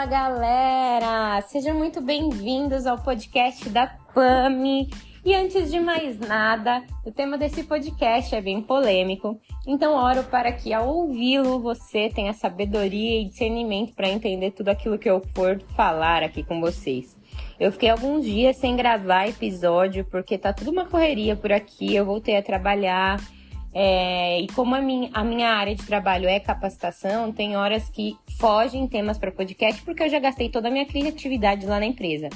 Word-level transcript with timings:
Fala 0.00 0.10
galera! 0.10 1.42
Sejam 1.42 1.76
muito 1.76 2.00
bem-vindos 2.00 2.86
ao 2.86 2.96
podcast 2.96 3.68
da 3.68 3.86
PAMI. 3.86 4.88
E 5.22 5.34
antes 5.34 5.70
de 5.70 5.78
mais 5.78 6.18
nada, 6.18 6.82
o 7.04 7.12
tema 7.12 7.36
desse 7.36 7.64
podcast 7.64 8.34
é 8.34 8.40
bem 8.40 8.62
polêmico, 8.62 9.38
então 9.66 9.92
oro 9.92 10.24
para 10.24 10.52
que 10.52 10.72
ao 10.72 10.88
ouvi-lo 10.88 11.60
você 11.60 12.08
tenha 12.08 12.32
sabedoria 12.32 13.20
e 13.20 13.26
discernimento 13.26 13.92
para 13.92 14.08
entender 14.08 14.52
tudo 14.52 14.70
aquilo 14.70 14.98
que 14.98 15.10
eu 15.10 15.20
for 15.34 15.60
falar 15.76 16.22
aqui 16.22 16.42
com 16.42 16.62
vocês. 16.62 17.14
Eu 17.58 17.70
fiquei 17.70 17.90
alguns 17.90 18.24
dias 18.24 18.56
sem 18.56 18.74
gravar 18.74 19.28
episódio 19.28 20.06
porque 20.06 20.38
tá 20.38 20.50
tudo 20.50 20.70
uma 20.70 20.86
correria 20.86 21.36
por 21.36 21.52
aqui, 21.52 21.94
eu 21.94 22.06
voltei 22.06 22.38
a 22.38 22.42
trabalhar. 22.42 23.20
É, 23.72 24.40
e 24.40 24.48
como 24.48 24.74
a 24.74 24.80
minha, 24.80 25.10
a 25.12 25.22
minha 25.22 25.48
área 25.50 25.74
de 25.74 25.84
trabalho 25.84 26.28
é 26.28 26.40
capacitação, 26.40 27.30
tem 27.30 27.56
horas 27.56 27.88
que 27.88 28.16
fogem 28.38 28.86
temas 28.88 29.16
para 29.16 29.30
podcast 29.30 29.80
porque 29.82 30.02
eu 30.02 30.08
já 30.08 30.18
gastei 30.18 30.48
toda 30.48 30.68
a 30.68 30.70
minha 30.70 30.86
criatividade 30.86 31.66
lá 31.66 31.78
na 31.78 31.86
empresa. 31.86 32.28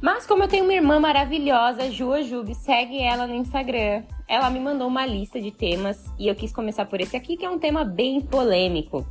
Mas 0.00 0.26
como 0.26 0.44
eu 0.44 0.48
tenho 0.48 0.64
uma 0.64 0.74
irmã 0.74 1.00
maravilhosa, 1.00 1.90
Ju 1.90 2.12
Ajube, 2.12 2.54
segue 2.54 3.00
ela 3.02 3.26
no 3.26 3.34
Instagram. 3.34 4.04
Ela 4.28 4.48
me 4.48 4.60
mandou 4.60 4.86
uma 4.86 5.04
lista 5.04 5.40
de 5.40 5.50
temas 5.50 6.04
e 6.18 6.28
eu 6.28 6.34
quis 6.36 6.52
começar 6.52 6.86
por 6.86 7.00
esse 7.00 7.16
aqui, 7.16 7.36
que 7.36 7.44
é 7.44 7.50
um 7.50 7.58
tema 7.58 7.84
bem 7.84 8.20
polêmico. 8.20 9.06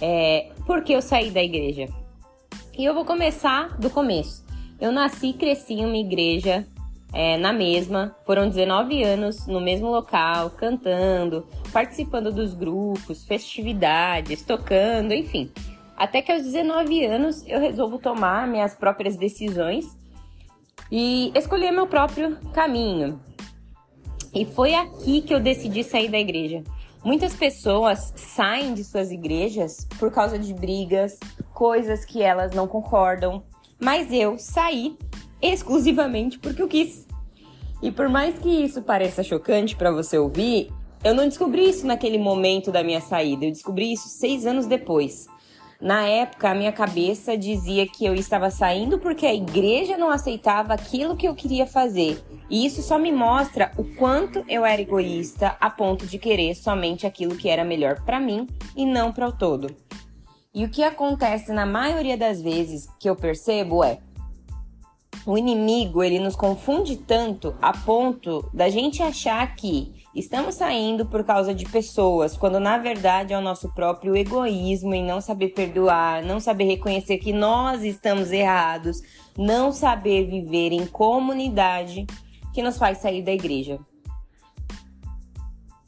É, 0.00 0.50
por 0.66 0.82
que 0.82 0.92
eu 0.92 1.00
saí 1.00 1.30
da 1.30 1.42
igreja? 1.42 1.88
E 2.76 2.84
eu 2.84 2.92
vou 2.92 3.04
começar 3.04 3.78
do 3.78 3.88
começo. 3.88 4.44
Eu 4.80 4.90
nasci 4.90 5.28
e 5.28 5.32
cresci 5.32 5.74
em 5.74 5.86
uma 5.86 5.96
igreja 5.96 6.66
é, 7.16 7.38
na 7.38 7.50
mesma, 7.50 8.14
foram 8.26 8.46
19 8.46 9.02
anos 9.02 9.46
no 9.46 9.58
mesmo 9.58 9.88
local, 9.88 10.50
cantando, 10.50 11.46
participando 11.72 12.30
dos 12.30 12.52
grupos, 12.52 13.24
festividades, 13.24 14.42
tocando, 14.42 15.14
enfim. 15.14 15.50
Até 15.96 16.20
que 16.20 16.30
aos 16.30 16.42
19 16.42 17.06
anos 17.06 17.42
eu 17.46 17.58
resolvo 17.58 17.98
tomar 17.98 18.46
minhas 18.46 18.74
próprias 18.74 19.16
decisões 19.16 19.96
e 20.92 21.32
escolher 21.34 21.70
meu 21.70 21.86
próprio 21.86 22.36
caminho. 22.52 23.18
E 24.34 24.44
foi 24.44 24.74
aqui 24.74 25.22
que 25.22 25.32
eu 25.32 25.40
decidi 25.40 25.82
sair 25.82 26.10
da 26.10 26.18
igreja. 26.18 26.62
Muitas 27.02 27.34
pessoas 27.34 28.12
saem 28.14 28.74
de 28.74 28.84
suas 28.84 29.10
igrejas 29.10 29.88
por 29.98 30.12
causa 30.12 30.38
de 30.38 30.52
brigas, 30.52 31.18
coisas 31.54 32.04
que 32.04 32.20
elas 32.20 32.52
não 32.54 32.68
concordam, 32.68 33.42
mas 33.80 34.12
eu 34.12 34.36
saí 34.38 34.98
exclusivamente 35.40 36.38
porque 36.38 36.60
eu 36.60 36.68
quis. 36.68 37.05
E 37.82 37.90
por 37.90 38.08
mais 38.08 38.38
que 38.38 38.48
isso 38.48 38.82
pareça 38.82 39.22
chocante 39.22 39.76
para 39.76 39.90
você 39.90 40.18
ouvir, 40.18 40.72
eu 41.04 41.14
não 41.14 41.28
descobri 41.28 41.68
isso 41.68 41.86
naquele 41.86 42.18
momento 42.18 42.72
da 42.72 42.82
minha 42.82 43.00
saída, 43.00 43.44
eu 43.44 43.52
descobri 43.52 43.92
isso 43.92 44.08
seis 44.08 44.46
anos 44.46 44.66
depois. 44.66 45.26
Na 45.80 46.06
época, 46.06 46.50
a 46.50 46.54
minha 46.54 46.72
cabeça 46.72 47.36
dizia 47.36 47.86
que 47.86 48.06
eu 48.06 48.14
estava 48.14 48.50
saindo 48.50 48.98
porque 48.98 49.26
a 49.26 49.34
igreja 49.34 49.98
não 49.98 50.10
aceitava 50.10 50.72
aquilo 50.72 51.16
que 51.16 51.28
eu 51.28 51.34
queria 51.34 51.66
fazer. 51.66 52.18
E 52.48 52.64
isso 52.64 52.80
só 52.80 52.98
me 52.98 53.12
mostra 53.12 53.70
o 53.76 53.84
quanto 53.96 54.42
eu 54.48 54.64
era 54.64 54.80
egoísta 54.80 55.54
a 55.60 55.68
ponto 55.68 56.06
de 56.06 56.18
querer 56.18 56.54
somente 56.54 57.06
aquilo 57.06 57.36
que 57.36 57.48
era 57.48 57.62
melhor 57.62 58.02
para 58.04 58.18
mim 58.18 58.46
e 58.74 58.86
não 58.86 59.12
para 59.12 59.28
o 59.28 59.32
todo. 59.32 59.68
E 60.54 60.64
o 60.64 60.70
que 60.70 60.82
acontece 60.82 61.52
na 61.52 61.66
maioria 61.66 62.16
das 62.16 62.40
vezes 62.40 62.88
que 62.98 63.10
eu 63.10 63.14
percebo 63.14 63.84
é 63.84 63.98
o 65.26 65.36
inimigo 65.36 66.04
ele 66.04 66.20
nos 66.20 66.36
confunde 66.36 66.96
tanto 66.96 67.52
a 67.60 67.76
ponto 67.76 68.48
da 68.54 68.68
gente 68.68 69.02
achar 69.02 69.56
que 69.56 69.92
estamos 70.14 70.54
saindo 70.54 71.04
por 71.04 71.24
causa 71.24 71.52
de 71.52 71.66
pessoas, 71.66 72.36
quando 72.36 72.60
na 72.60 72.78
verdade 72.78 73.34
é 73.34 73.38
o 73.38 73.42
nosso 73.42 73.74
próprio 73.74 74.16
egoísmo 74.16 74.94
em 74.94 75.04
não 75.04 75.20
saber 75.20 75.48
perdoar, 75.48 76.22
não 76.22 76.38
saber 76.38 76.64
reconhecer 76.64 77.18
que 77.18 77.32
nós 77.32 77.82
estamos 77.82 78.30
errados, 78.30 79.02
não 79.36 79.72
saber 79.72 80.26
viver 80.26 80.72
em 80.72 80.86
comunidade 80.86 82.06
que 82.54 82.62
nos 82.62 82.78
faz 82.78 82.98
sair 82.98 83.22
da 83.22 83.32
igreja. 83.32 83.80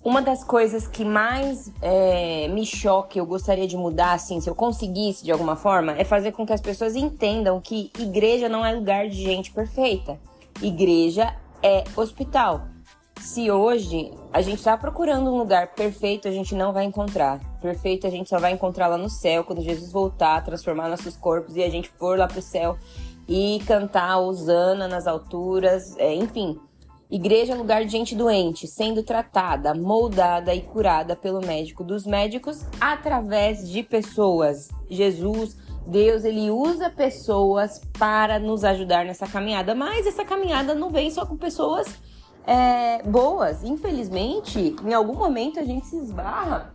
Uma 0.09 0.23
das 0.23 0.43
coisas 0.43 0.87
que 0.89 1.05
mais 1.05 1.71
é, 1.83 2.49
me 2.49 2.65
choca, 2.65 3.19
eu 3.19 3.27
gostaria 3.27 3.67
de 3.67 3.77
mudar, 3.77 4.15
assim, 4.15 4.41
se 4.41 4.49
eu 4.49 4.55
conseguisse 4.55 5.23
de 5.23 5.31
alguma 5.31 5.55
forma, 5.55 5.93
é 5.99 6.03
fazer 6.03 6.33
com 6.33 6.47
que 6.47 6.53
as 6.55 6.63
pessoas 6.63 6.97
entendam 6.97 7.61
que 7.61 7.93
igreja 7.99 8.49
não 8.49 8.65
é 8.65 8.73
lugar 8.73 9.07
de 9.07 9.23
gente 9.23 9.53
perfeita. 9.53 10.19
Igreja 10.63 11.37
é 11.63 11.85
hospital. 11.95 12.69
Se 13.21 13.51
hoje 13.51 14.11
a 14.33 14.41
gente 14.41 14.61
está 14.61 14.79
procurando 14.79 15.31
um 15.31 15.37
lugar 15.37 15.75
perfeito, 15.75 16.27
a 16.27 16.31
gente 16.31 16.55
não 16.55 16.73
vai 16.73 16.87
encontrar. 16.87 17.39
Perfeito 17.61 18.07
a 18.07 18.11
gente 18.11 18.31
só 18.31 18.39
vai 18.39 18.53
encontrar 18.53 18.87
lá 18.87 18.97
no 18.97 19.11
céu, 19.11 19.45
quando 19.45 19.61
Jesus 19.61 19.93
voltar, 19.93 20.43
transformar 20.43 20.89
nossos 20.89 21.19
corpos 21.19 21.55
e 21.55 21.63
a 21.63 21.69
gente 21.69 21.91
for 21.99 22.17
lá 22.17 22.27
pro 22.27 22.41
céu 22.41 22.79
e 23.29 23.61
cantar 23.67 24.21
Osana 24.21 24.89
nas 24.89 25.07
alturas, 25.07 25.95
é, 25.99 26.15
enfim 26.15 26.59
Igreja 27.11 27.55
é 27.55 27.57
lugar 27.57 27.85
de 27.85 27.91
gente 27.91 28.15
doente, 28.15 28.67
sendo 28.67 29.03
tratada, 29.03 29.75
moldada 29.75 30.55
e 30.55 30.61
curada 30.61 31.17
pelo 31.17 31.41
médico 31.41 31.83
dos 31.83 32.05
médicos 32.05 32.67
através 32.79 33.67
de 33.67 33.83
pessoas. 33.83 34.69
Jesus, 34.91 35.57
Deus, 35.87 36.23
ele 36.23 36.51
usa 36.51 36.91
pessoas 36.91 37.81
para 37.99 38.39
nos 38.39 38.63
ajudar 38.63 39.07
nessa 39.07 39.27
caminhada, 39.27 39.75
mas 39.75 40.07
essa 40.07 40.23
caminhada 40.23 40.75
não 40.75 40.91
vem 40.91 41.11
só 41.11 41.25
com 41.25 41.35
pessoas 41.35 41.89
é, 42.47 43.03
boas. 43.05 43.65
Infelizmente, 43.65 44.77
em 44.85 44.93
algum 44.93 45.15
momento 45.15 45.59
a 45.59 45.65
gente 45.65 45.87
se 45.87 45.97
esbarra 45.97 46.75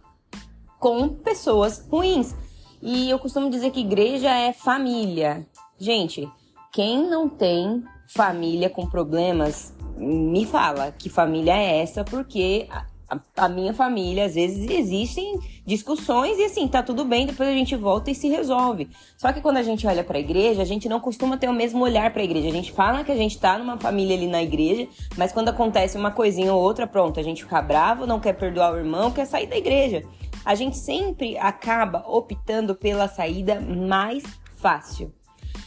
com 0.79 1.09
pessoas 1.09 1.87
ruins. 1.87 2.35
E 2.81 3.07
eu 3.07 3.19
costumo 3.19 3.51
dizer 3.51 3.69
que 3.69 3.81
igreja 3.81 4.29
é 4.29 4.51
família. 4.51 5.45
Gente, 5.77 6.27
quem 6.71 7.07
não 7.07 7.29
tem 7.29 7.83
família 8.07 8.69
com 8.69 8.87
problemas 8.87 9.72
me 9.97 10.45
fala 10.45 10.91
que 10.91 11.09
família 11.09 11.55
é 11.55 11.81
essa, 11.81 12.03
porque 12.03 12.67
a, 12.69 13.19
a, 13.37 13.49
minha 13.49 13.73
família, 13.73 14.25
às 14.25 14.35
vezes, 14.35 14.69
existem 14.69 15.39
discussões 15.65 16.37
e 16.39 16.45
assim, 16.45 16.67
tá 16.67 16.81
tudo 16.81 17.05
bem, 17.05 17.25
depois 17.25 17.47
a 17.47 17.53
gente 17.53 17.75
volta 17.75 18.11
e 18.11 18.15
se 18.15 18.27
resolve. 18.27 18.89
Só 19.17 19.31
que 19.31 19.41
quando 19.41 19.57
a 19.57 19.63
gente 19.63 19.85
olha 19.85 20.03
pra 20.03 20.19
igreja, 20.19 20.61
a 20.61 20.65
gente 20.65 20.89
não 20.89 20.99
costuma 20.99 21.37
ter 21.37 21.49
o 21.49 21.53
mesmo 21.53 21.83
olhar 21.83 22.11
pra 22.11 22.23
igreja. 22.23 22.47
A 22.47 22.51
gente 22.51 22.71
fala 22.71 23.03
que 23.03 23.11
a 23.11 23.15
gente 23.15 23.37
tá 23.37 23.57
numa 23.57 23.77
família 23.77 24.15
ali 24.15 24.27
na 24.27 24.41
igreja, 24.41 24.87
mas 25.17 25.31
quando 25.31 25.49
acontece 25.49 25.97
uma 25.97 26.11
coisinha 26.11 26.53
ou 26.53 26.61
outra, 26.61 26.87
pronto, 26.87 27.19
a 27.19 27.23
gente 27.23 27.43
fica 27.43 27.61
bravo, 27.61 28.05
não 28.05 28.19
quer 28.19 28.33
perdoar 28.33 28.73
o 28.73 28.77
irmão, 28.77 29.11
quer 29.11 29.25
sair 29.25 29.47
da 29.47 29.57
igreja. 29.57 30.03
A 30.45 30.55
gente 30.55 30.77
sempre 30.77 31.37
acaba 31.37 32.03
optando 32.07 32.75
pela 32.75 33.07
saída 33.07 33.61
mais 33.61 34.23
fácil. 34.57 35.13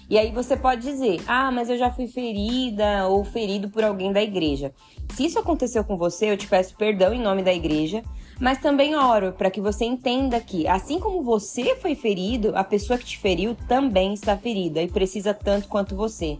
E 0.09 0.19
aí 0.19 0.31
você 0.31 0.57
pode 0.57 0.83
dizer: 0.83 1.21
"Ah, 1.27 1.51
mas 1.51 1.69
eu 1.69 1.77
já 1.77 1.91
fui 1.91 2.07
ferida 2.07 3.07
ou 3.09 3.25
ferido 3.25 3.69
por 3.69 3.83
alguém 3.83 4.13
da 4.13 4.23
igreja". 4.23 4.73
Se 5.15 5.25
isso 5.25 5.39
aconteceu 5.39 5.85
com 5.85 5.97
você, 5.97 6.31
eu 6.31 6.37
te 6.37 6.47
peço 6.47 6.77
perdão 6.77 7.13
em 7.13 7.21
nome 7.21 7.43
da 7.43 7.53
igreja, 7.53 8.03
mas 8.41 8.59
também 8.59 8.95
oro 8.95 9.33
para 9.33 9.51
que 9.51 9.61
você 9.61 9.85
entenda 9.85 10.41
que, 10.41 10.69
assim 10.69 11.01
como 11.01 11.23
você 11.23 11.75
foi 11.77 11.95
ferido, 11.95 12.53
a 12.55 12.63
pessoa 12.63 12.99
que 12.99 13.05
te 13.05 13.19
feriu 13.19 13.57
também 13.67 14.13
está 14.13 14.37
ferida 14.37 14.83
e 14.83 14.89
precisa 14.89 15.33
tanto 15.33 15.69
quanto 15.69 15.97
você. 15.97 16.39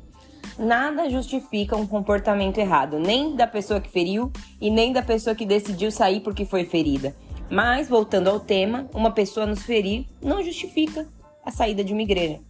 Nada 0.59 1.09
justifica 1.11 1.77
um 1.77 1.87
comportamento 1.87 2.59
errado, 2.59 2.99
nem 2.99 3.35
da 3.35 3.47
pessoa 3.47 3.81
que 3.81 3.91
feriu 3.91 4.31
e 4.61 4.71
nem 4.71 4.93
da 4.93 5.03
pessoa 5.03 5.35
que 5.35 5.45
decidiu 5.45 5.91
sair 5.91 6.21
porque 6.21 6.45
foi 6.45 6.65
ferida. 6.65 7.15
Mas, 7.51 7.89
voltando 7.89 8.29
ao 8.29 8.41
tema, 8.41 8.89
uma 8.95 9.11
pessoa 9.11 9.47
nos 9.47 9.63
ferir 9.63 10.07
não 10.23 10.43
justifica 10.43 11.07
a 11.45 11.51
saída 11.51 11.85
de 11.85 11.93
uma 11.93 12.03
igreja. 12.03 12.41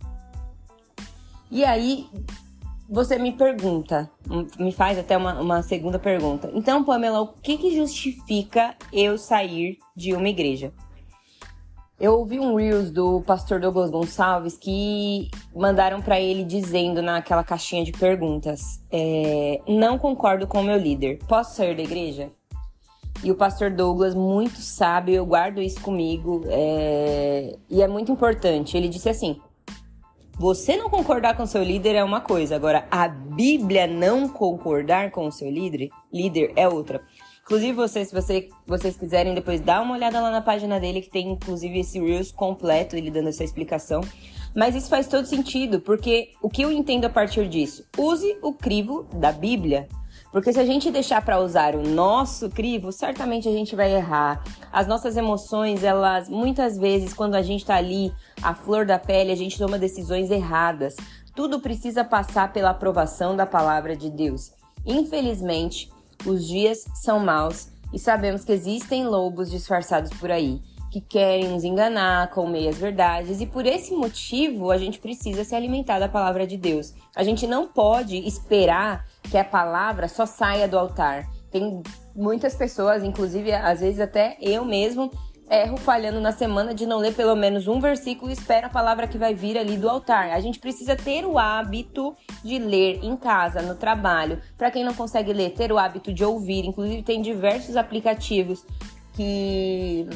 E 1.50 1.64
aí, 1.64 2.08
você 2.88 3.18
me 3.18 3.32
pergunta, 3.32 4.10
me 4.58 4.72
faz 4.72 4.98
até 4.98 5.16
uma, 5.16 5.40
uma 5.40 5.62
segunda 5.62 5.98
pergunta. 5.98 6.50
Então, 6.54 6.84
Pamela, 6.84 7.20
o 7.20 7.28
que, 7.28 7.56
que 7.56 7.74
justifica 7.74 8.76
eu 8.92 9.18
sair 9.18 9.78
de 9.96 10.14
uma 10.14 10.28
igreja? 10.28 10.72
Eu 11.98 12.18
ouvi 12.18 12.38
um 12.38 12.54
Reels 12.54 12.90
do 12.90 13.22
pastor 13.22 13.58
Douglas 13.58 13.90
Gonçalves 13.90 14.58
que 14.58 15.30
mandaram 15.54 16.02
para 16.02 16.20
ele 16.20 16.44
dizendo 16.44 17.00
naquela 17.00 17.42
caixinha 17.42 17.82
de 17.82 17.90
perguntas: 17.90 18.82
é, 18.92 19.62
Não 19.66 19.98
concordo 19.98 20.46
com 20.46 20.60
o 20.60 20.62
meu 20.62 20.76
líder, 20.76 21.18
posso 21.26 21.56
sair 21.56 21.74
da 21.74 21.82
igreja? 21.82 22.30
E 23.24 23.30
o 23.30 23.34
pastor 23.34 23.70
Douglas, 23.70 24.14
muito 24.14 24.58
sábio, 24.58 25.14
eu 25.14 25.24
guardo 25.24 25.62
isso 25.62 25.80
comigo 25.80 26.42
é, 26.48 27.56
e 27.70 27.80
é 27.80 27.88
muito 27.88 28.12
importante. 28.12 28.76
Ele 28.76 28.88
disse 28.88 29.08
assim: 29.08 29.40
você 30.38 30.76
não 30.76 30.90
concordar 30.90 31.34
com 31.34 31.46
seu 31.46 31.62
líder 31.62 31.94
é 31.94 32.04
uma 32.04 32.20
coisa, 32.20 32.56
agora 32.56 32.86
a 32.90 33.08
Bíblia 33.08 33.86
não 33.86 34.28
concordar 34.28 35.10
com 35.10 35.26
o 35.26 35.32
seu 35.32 35.50
líder, 35.50 35.88
líder 36.12 36.52
é 36.56 36.68
outra. 36.68 37.00
Inclusive, 37.42 37.72
vocês, 37.72 38.08
se 38.08 38.14
você, 38.14 38.48
vocês 38.66 38.96
quiserem 38.96 39.32
depois 39.32 39.60
dar 39.60 39.80
uma 39.80 39.94
olhada 39.94 40.20
lá 40.20 40.30
na 40.30 40.42
página 40.42 40.78
dele, 40.78 41.00
que 41.00 41.08
tem 41.08 41.30
inclusive 41.30 41.78
esse 41.78 41.98
Reels 41.98 42.32
completo, 42.32 42.96
ele 42.96 43.10
dando 43.10 43.28
essa 43.28 43.44
explicação. 43.44 44.02
Mas 44.54 44.74
isso 44.74 44.90
faz 44.90 45.06
todo 45.06 45.26
sentido, 45.26 45.80
porque 45.80 46.32
o 46.42 46.50
que 46.50 46.62
eu 46.62 46.72
entendo 46.72 47.04
a 47.04 47.10
partir 47.10 47.48
disso? 47.48 47.86
Use 47.96 48.36
o 48.42 48.52
crivo 48.52 49.04
da 49.14 49.30
Bíblia. 49.30 49.88
Porque 50.36 50.52
se 50.52 50.60
a 50.60 50.66
gente 50.66 50.90
deixar 50.90 51.24
para 51.24 51.40
usar 51.40 51.74
o 51.74 51.82
nosso 51.82 52.50
crivo, 52.50 52.92
certamente 52.92 53.48
a 53.48 53.50
gente 53.50 53.74
vai 53.74 53.94
errar. 53.94 54.44
As 54.70 54.86
nossas 54.86 55.16
emoções, 55.16 55.82
elas 55.82 56.28
muitas 56.28 56.76
vezes 56.76 57.14
quando 57.14 57.36
a 57.36 57.40
gente 57.40 57.60
está 57.60 57.76
ali 57.76 58.12
à 58.42 58.52
flor 58.52 58.84
da 58.84 58.98
pele, 58.98 59.32
a 59.32 59.34
gente 59.34 59.56
toma 59.56 59.78
decisões 59.78 60.30
erradas. 60.30 60.94
Tudo 61.34 61.58
precisa 61.58 62.04
passar 62.04 62.52
pela 62.52 62.68
aprovação 62.68 63.34
da 63.34 63.46
palavra 63.46 63.96
de 63.96 64.10
Deus. 64.10 64.52
Infelizmente, 64.84 65.90
os 66.26 66.46
dias 66.46 66.84
são 66.96 67.18
maus 67.18 67.68
e 67.90 67.98
sabemos 67.98 68.44
que 68.44 68.52
existem 68.52 69.06
lobos 69.06 69.50
disfarçados 69.50 70.10
por 70.18 70.30
aí 70.30 70.60
que 70.90 71.00
querem 71.00 71.48
nos 71.48 71.64
enganar 71.64 72.30
com 72.30 72.46
meias 72.46 72.78
verdades 72.78 73.40
e 73.40 73.46
por 73.46 73.66
esse 73.66 73.94
motivo 73.94 74.70
a 74.70 74.78
gente 74.78 74.98
precisa 74.98 75.44
se 75.44 75.54
alimentar 75.54 75.98
da 75.98 76.08
palavra 76.08 76.46
de 76.46 76.56
Deus. 76.56 76.94
A 77.14 77.22
gente 77.22 77.46
não 77.46 77.66
pode 77.66 78.16
esperar 78.26 79.06
que 79.22 79.36
a 79.36 79.44
palavra 79.44 80.08
só 80.08 80.24
saia 80.26 80.68
do 80.68 80.78
altar. 80.78 81.28
Tem 81.50 81.82
muitas 82.14 82.54
pessoas, 82.54 83.02
inclusive 83.02 83.52
às 83.52 83.80
vezes 83.80 84.00
até 84.00 84.36
eu 84.40 84.64
mesmo, 84.64 85.10
erro 85.50 85.76
falhando 85.76 86.20
na 86.20 86.32
semana 86.32 86.74
de 86.74 86.86
não 86.86 86.98
ler 86.98 87.14
pelo 87.14 87.36
menos 87.36 87.68
um 87.68 87.80
versículo 87.80 88.30
e 88.30 88.34
espera 88.34 88.66
a 88.66 88.70
palavra 88.70 89.06
que 89.06 89.18
vai 89.18 89.34
vir 89.34 89.56
ali 89.56 89.76
do 89.76 89.88
altar. 89.88 90.30
A 90.30 90.40
gente 90.40 90.58
precisa 90.58 90.96
ter 90.96 91.24
o 91.24 91.38
hábito 91.38 92.16
de 92.44 92.58
ler 92.58 93.00
em 93.02 93.16
casa, 93.16 93.62
no 93.62 93.74
trabalho. 93.74 94.40
Para 94.56 94.70
quem 94.70 94.84
não 94.84 94.94
consegue 94.94 95.32
ler, 95.32 95.50
ter 95.50 95.70
o 95.70 95.78
hábito 95.78 96.12
de 96.12 96.24
ouvir. 96.24 96.64
Inclusive 96.66 97.02
tem 97.02 97.22
diversos 97.22 97.76
aplicativos 97.76 98.64
que 99.14 100.06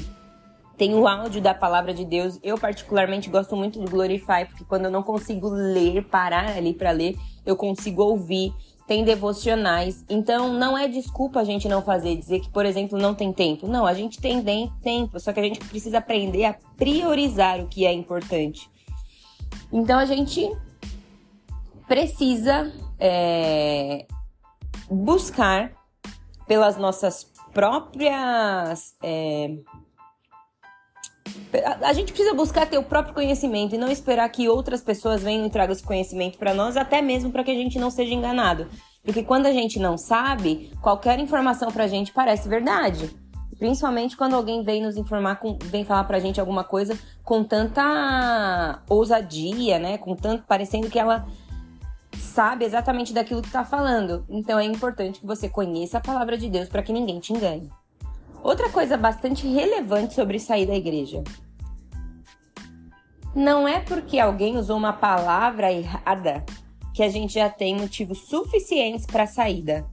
tem 0.80 0.94
o 0.94 1.06
áudio 1.06 1.42
da 1.42 1.52
palavra 1.52 1.92
de 1.92 2.06
Deus. 2.06 2.40
Eu 2.42 2.56
particularmente 2.56 3.28
gosto 3.28 3.54
muito 3.54 3.78
do 3.78 3.90
Glorify, 3.90 4.46
porque 4.48 4.64
quando 4.64 4.86
eu 4.86 4.90
não 4.90 5.02
consigo 5.02 5.50
ler, 5.50 6.06
parar 6.06 6.56
ali 6.56 6.72
para 6.72 6.90
ler, 6.90 7.18
eu 7.44 7.54
consigo 7.54 8.02
ouvir 8.02 8.54
tem 8.86 9.04
devocionais. 9.04 10.02
Então, 10.08 10.54
não 10.54 10.76
é 10.76 10.88
desculpa 10.88 11.38
a 11.38 11.44
gente 11.44 11.68
não 11.68 11.82
fazer, 11.82 12.16
dizer 12.16 12.40
que, 12.40 12.48
por 12.48 12.64
exemplo, 12.64 12.98
não 12.98 13.14
tem 13.14 13.30
tempo. 13.30 13.68
Não, 13.68 13.84
a 13.84 13.92
gente 13.92 14.18
tem 14.18 14.42
tempo, 14.82 15.20
só 15.20 15.34
que 15.34 15.40
a 15.40 15.42
gente 15.42 15.60
precisa 15.60 15.98
aprender 15.98 16.46
a 16.46 16.56
priorizar 16.78 17.60
o 17.60 17.68
que 17.68 17.84
é 17.84 17.92
importante. 17.92 18.68
Então, 19.70 19.98
a 19.98 20.06
gente 20.06 20.50
precisa 21.86 22.72
é, 22.98 24.06
buscar 24.90 25.72
pelas 26.48 26.78
nossas 26.78 27.30
próprias. 27.52 28.94
É, 29.02 29.58
a 31.82 31.92
gente 31.92 32.12
precisa 32.12 32.34
buscar 32.34 32.66
ter 32.66 32.78
o 32.78 32.82
próprio 32.82 33.14
conhecimento 33.14 33.74
e 33.74 33.78
não 33.78 33.90
esperar 33.90 34.28
que 34.28 34.48
outras 34.48 34.82
pessoas 34.82 35.22
venham 35.22 35.46
e 35.46 35.50
tragam 35.50 35.72
esse 35.72 35.82
conhecimento 35.82 36.38
para 36.38 36.54
nós, 36.54 36.76
até 36.76 37.02
mesmo 37.02 37.30
para 37.30 37.42
que 37.42 37.50
a 37.50 37.54
gente 37.54 37.78
não 37.78 37.90
seja 37.90 38.14
enganado. 38.14 38.68
Porque 39.02 39.22
quando 39.22 39.46
a 39.46 39.52
gente 39.52 39.78
não 39.78 39.96
sabe, 39.96 40.70
qualquer 40.80 41.18
informação 41.18 41.70
pra 41.70 41.86
gente 41.86 42.12
parece 42.12 42.48
verdade. 42.48 43.10
Principalmente 43.58 44.16
quando 44.16 44.34
alguém 44.34 44.62
vem 44.62 44.82
nos 44.82 44.96
informar, 44.96 45.36
com, 45.36 45.58
vem 45.64 45.84
falar 45.84 46.04
pra 46.04 46.18
gente 46.18 46.40
alguma 46.40 46.64
coisa 46.64 46.98
com 47.22 47.44
tanta 47.44 48.82
ousadia, 48.88 49.78
né? 49.78 49.98
Com 49.98 50.14
tanto 50.14 50.44
parecendo 50.46 50.88
que 50.88 50.98
ela 50.98 51.26
sabe 52.16 52.64
exatamente 52.64 53.12
daquilo 53.12 53.42
que 53.42 53.50
tá 53.50 53.64
falando. 53.64 54.24
Então 54.28 54.58
é 54.58 54.64
importante 54.64 55.20
que 55.20 55.26
você 55.26 55.48
conheça 55.48 55.98
a 55.98 56.00
palavra 56.00 56.38
de 56.38 56.48
Deus 56.48 56.68
para 56.68 56.82
que 56.82 56.92
ninguém 56.92 57.20
te 57.20 57.32
engane. 57.32 57.70
Outra 58.42 58.70
coisa 58.70 58.96
bastante 58.96 59.46
relevante 59.46 60.14
sobre 60.14 60.38
sair 60.38 60.66
da 60.66 60.74
igreja. 60.74 61.22
Não 63.34 63.68
é 63.68 63.80
porque 63.80 64.18
alguém 64.18 64.56
usou 64.56 64.76
uma 64.76 64.92
palavra 64.92 65.72
errada 65.72 66.44
que 66.94 67.02
a 67.02 67.08
gente 67.08 67.34
já 67.34 67.48
tem 67.48 67.76
motivos 67.76 68.26
suficientes 68.26 69.06
para 69.06 69.26
saída. 69.26 69.86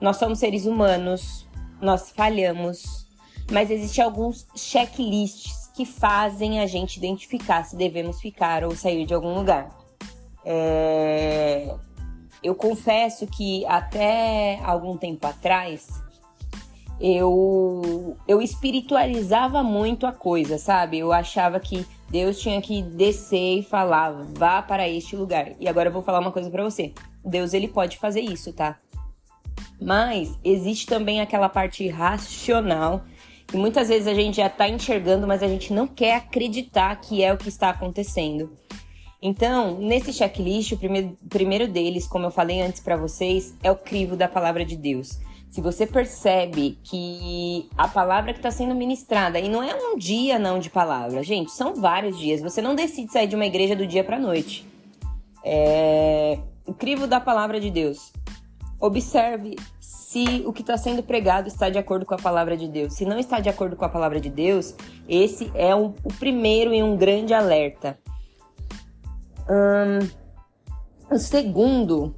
Nós 0.00 0.16
somos 0.16 0.38
seres 0.38 0.64
humanos, 0.64 1.46
nós 1.80 2.10
falhamos, 2.10 3.06
mas 3.50 3.70
existem 3.70 4.02
alguns 4.02 4.46
checklists 4.54 5.70
que 5.74 5.84
fazem 5.84 6.60
a 6.60 6.66
gente 6.66 6.96
identificar 6.96 7.64
se 7.64 7.76
devemos 7.76 8.20
ficar 8.20 8.64
ou 8.64 8.74
sair 8.74 9.04
de 9.04 9.14
algum 9.14 9.34
lugar. 9.34 9.68
É... 10.44 11.74
Eu 12.42 12.54
confesso 12.54 13.26
que 13.26 13.66
até 13.66 14.60
algum 14.64 14.96
tempo 14.96 15.26
atrás 15.26 16.07
eu, 17.00 18.16
eu 18.26 18.42
espiritualizava 18.42 19.62
muito 19.62 20.06
a 20.06 20.12
coisa, 20.12 20.58
sabe? 20.58 20.98
Eu 20.98 21.12
achava 21.12 21.60
que 21.60 21.86
Deus 22.10 22.40
tinha 22.40 22.60
que 22.60 22.82
descer 22.82 23.58
e 23.58 23.62
falar, 23.62 24.10
vá 24.34 24.60
para 24.60 24.88
este 24.88 25.14
lugar. 25.14 25.52
E 25.60 25.68
agora 25.68 25.88
eu 25.88 25.92
vou 25.92 26.02
falar 26.02 26.18
uma 26.18 26.32
coisa 26.32 26.50
para 26.50 26.64
você. 26.64 26.92
Deus 27.24 27.54
ele 27.54 27.68
pode 27.68 27.98
fazer 27.98 28.20
isso, 28.20 28.52
tá? 28.52 28.78
Mas 29.80 30.36
existe 30.42 30.86
também 30.86 31.20
aquela 31.20 31.48
parte 31.48 31.86
racional 31.88 33.04
que 33.46 33.56
muitas 33.56 33.88
vezes 33.88 34.08
a 34.08 34.14
gente 34.14 34.38
já 34.38 34.48
tá 34.48 34.68
enxergando, 34.68 35.26
mas 35.26 35.42
a 35.42 35.48
gente 35.48 35.72
não 35.72 35.86
quer 35.86 36.16
acreditar 36.16 36.94
que 36.96 37.22
é 37.22 37.32
o 37.32 37.38
que 37.38 37.48
está 37.48 37.70
acontecendo. 37.70 38.52
Então, 39.22 39.78
nesse 39.78 40.12
checklist, 40.12 40.72
o 40.72 40.76
primeiro, 40.76 41.16
primeiro 41.28 41.66
deles, 41.66 42.06
como 42.06 42.26
eu 42.26 42.30
falei 42.30 42.60
antes 42.60 42.80
para 42.80 42.96
vocês, 42.96 43.56
é 43.62 43.70
o 43.70 43.76
crivo 43.76 44.16
da 44.16 44.28
palavra 44.28 44.64
de 44.64 44.76
Deus 44.76 45.18
se 45.50 45.60
você 45.60 45.86
percebe 45.86 46.78
que 46.82 47.68
a 47.76 47.88
palavra 47.88 48.32
que 48.32 48.38
está 48.38 48.50
sendo 48.50 48.74
ministrada, 48.74 49.38
e 49.38 49.48
não 49.48 49.62
é 49.62 49.74
um 49.74 49.96
dia 49.96 50.38
não 50.38 50.58
de 50.58 50.70
palavra, 50.70 51.22
gente, 51.22 51.50
são 51.50 51.74
vários 51.74 52.18
dias. 52.18 52.40
Você 52.40 52.60
não 52.60 52.74
decide 52.74 53.12
sair 53.12 53.26
de 53.26 53.34
uma 53.34 53.46
igreja 53.46 53.74
do 53.74 53.86
dia 53.86 54.04
para 54.04 54.18
noite. 54.18 54.66
É 55.44 56.38
o 56.68 56.74
crivo 56.74 57.06
da 57.06 57.18
palavra 57.18 57.58
de 57.58 57.70
Deus. 57.70 58.12
Observe 58.78 59.56
se 59.80 60.42
o 60.46 60.52
que 60.52 60.60
está 60.60 60.76
sendo 60.76 61.02
pregado 61.02 61.48
está 61.48 61.70
de 61.70 61.78
acordo 61.78 62.04
com 62.04 62.14
a 62.14 62.18
palavra 62.18 62.56
de 62.56 62.68
Deus. 62.68 62.92
Se 62.92 63.06
não 63.06 63.18
está 63.18 63.40
de 63.40 63.48
acordo 63.48 63.74
com 63.74 63.84
a 63.84 63.88
palavra 63.88 64.20
de 64.20 64.28
Deus, 64.28 64.74
esse 65.08 65.50
é 65.54 65.74
o, 65.74 65.94
o 66.04 66.12
primeiro 66.18 66.74
e 66.74 66.82
um 66.82 66.96
grande 66.96 67.32
alerta. 67.32 67.98
O 71.10 71.18
segundo 71.18 72.14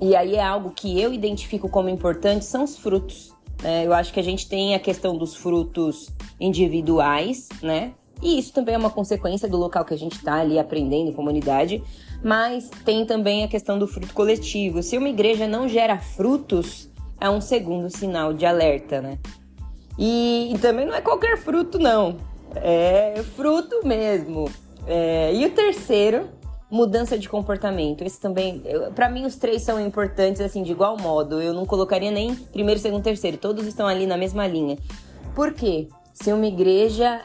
e 0.00 0.14
aí 0.14 0.34
é 0.34 0.42
algo 0.42 0.70
que 0.70 1.00
eu 1.00 1.12
identifico 1.12 1.68
como 1.68 1.88
importante, 1.88 2.44
são 2.44 2.64
os 2.64 2.76
frutos. 2.76 3.32
Né? 3.62 3.86
Eu 3.86 3.92
acho 3.92 4.12
que 4.12 4.20
a 4.20 4.22
gente 4.22 4.48
tem 4.48 4.74
a 4.74 4.78
questão 4.78 5.16
dos 5.16 5.34
frutos 5.34 6.10
individuais, 6.40 7.48
né? 7.62 7.92
E 8.22 8.38
isso 8.38 8.52
também 8.52 8.74
é 8.74 8.78
uma 8.78 8.90
consequência 8.90 9.48
do 9.48 9.56
local 9.56 9.84
que 9.84 9.92
a 9.92 9.98
gente 9.98 10.16
está 10.16 10.40
ali 10.40 10.58
aprendendo, 10.58 11.12
comunidade. 11.12 11.82
Mas 12.22 12.70
tem 12.84 13.04
também 13.04 13.44
a 13.44 13.48
questão 13.48 13.78
do 13.78 13.86
fruto 13.86 14.14
coletivo. 14.14 14.82
Se 14.82 14.96
uma 14.96 15.08
igreja 15.08 15.46
não 15.46 15.68
gera 15.68 15.98
frutos, 15.98 16.88
é 17.20 17.28
um 17.28 17.40
segundo 17.40 17.90
sinal 17.90 18.32
de 18.32 18.46
alerta, 18.46 19.00
né? 19.00 19.18
E, 19.98 20.52
e 20.54 20.58
também 20.58 20.86
não 20.86 20.94
é 20.94 21.00
qualquer 21.00 21.36
fruto, 21.36 21.78
não. 21.78 22.16
É 22.54 23.22
fruto 23.36 23.86
mesmo. 23.86 24.50
É, 24.86 25.34
e 25.34 25.44
o 25.44 25.50
terceiro 25.50 26.28
mudança 26.74 27.16
de 27.16 27.28
comportamento. 27.28 28.02
Esse 28.02 28.20
também, 28.20 28.60
para 28.96 29.08
mim, 29.08 29.24
os 29.24 29.36
três 29.36 29.62
são 29.62 29.80
importantes, 29.80 30.40
assim, 30.40 30.62
de 30.64 30.72
igual 30.72 30.98
modo. 30.98 31.40
Eu 31.40 31.54
não 31.54 31.64
colocaria 31.64 32.10
nem 32.10 32.34
primeiro, 32.34 32.80
segundo, 32.80 33.02
terceiro. 33.02 33.38
Todos 33.38 33.64
estão 33.64 33.86
ali 33.86 34.06
na 34.06 34.16
mesma 34.16 34.44
linha. 34.46 34.76
Por 35.36 35.54
quê? 35.54 35.88
Se 36.12 36.32
uma 36.32 36.46
igreja, 36.46 37.20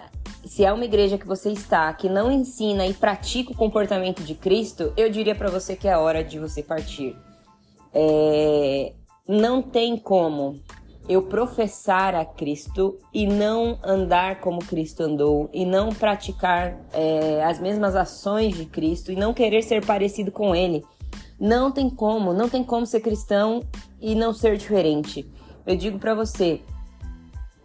se 0.46 0.64
é 0.64 0.72
uma 0.72 0.86
igreja 0.86 1.18
que 1.18 1.26
você 1.26 1.52
está, 1.52 1.92
que 1.94 2.08
não 2.08 2.32
ensina 2.32 2.86
e 2.86 2.94
pratica 2.94 3.52
o 3.52 3.56
comportamento 3.56 4.24
de 4.24 4.36
Cristo, 4.36 4.94
eu 4.96 5.10
diria 5.10 5.34
para 5.34 5.50
você 5.50 5.76
que 5.76 5.88
é 5.88 5.94
a 5.94 6.00
hora 6.00 6.24
de 6.24 6.38
você 6.38 6.62
partir. 6.62 7.16
É, 7.92 8.94
não 9.28 9.64
tem 9.64 9.98
como 9.98 10.60
eu 11.10 11.24
professar 11.24 12.14
a 12.14 12.24
Cristo 12.24 13.00
e 13.12 13.26
não 13.26 13.80
andar 13.84 14.40
como 14.42 14.64
Cristo 14.64 15.02
andou, 15.02 15.50
e 15.52 15.66
não 15.66 15.90
praticar 15.90 16.80
é, 16.94 17.44
as 17.44 17.60
mesmas 17.60 17.96
ações 17.96 18.56
de 18.56 18.66
Cristo, 18.66 19.12
e 19.12 19.16
não 19.16 19.34
querer 19.34 19.64
ser 19.64 19.84
parecido 19.84 20.32
com 20.32 20.56
Ele. 20.56 20.86
Não 21.40 21.72
tem 21.72 21.90
como, 21.90 22.32
não 22.32 22.48
tem 22.48 22.64
como 22.64 22.86
ser 22.86 23.00
cristão 23.00 23.64
e 24.00 24.14
não 24.14 24.32
ser 24.34 24.56
diferente. 24.56 25.28
Eu 25.66 25.76
digo 25.76 25.98
para 25.98 26.14
você, 26.14 26.62